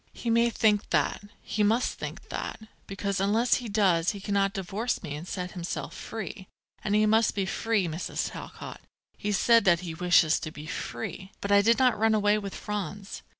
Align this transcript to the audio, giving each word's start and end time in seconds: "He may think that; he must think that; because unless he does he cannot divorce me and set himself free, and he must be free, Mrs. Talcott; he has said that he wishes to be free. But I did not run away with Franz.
"He 0.13 0.31
may 0.31 0.49
think 0.49 0.89
that; 0.89 1.21
he 1.43 1.61
must 1.61 1.99
think 1.99 2.29
that; 2.29 2.59
because 2.87 3.19
unless 3.19 3.57
he 3.61 3.69
does 3.69 4.13
he 4.13 4.19
cannot 4.19 4.51
divorce 4.55 5.03
me 5.03 5.15
and 5.15 5.27
set 5.27 5.51
himself 5.51 5.93
free, 5.95 6.47
and 6.83 6.95
he 6.95 7.05
must 7.05 7.35
be 7.35 7.45
free, 7.45 7.87
Mrs. 7.87 8.31
Talcott; 8.31 8.81
he 9.15 9.27
has 9.29 9.37
said 9.37 9.63
that 9.65 9.81
he 9.81 9.93
wishes 9.93 10.39
to 10.39 10.49
be 10.49 10.65
free. 10.65 11.31
But 11.39 11.51
I 11.51 11.61
did 11.61 11.77
not 11.77 11.99
run 11.99 12.15
away 12.15 12.39
with 12.39 12.55
Franz. 12.55 13.21